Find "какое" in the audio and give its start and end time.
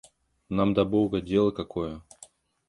1.61-1.93